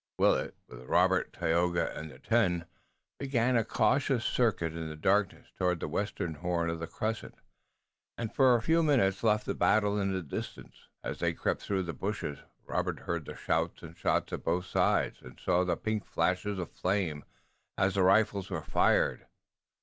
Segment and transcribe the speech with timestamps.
[0.17, 2.65] Willet, with Robert, Tayoga and the ten,
[3.19, 7.35] began a cautious circuit in the darkness toward the western horn of the crescent,
[8.17, 10.87] and for a few minutes left the battle in the distance.
[11.03, 15.21] As they crept through the bushes, Robert heard the shouts and shots of both sides
[15.21, 17.23] and saw the pink flashes of flame
[17.77, 19.27] as the rifles were fired.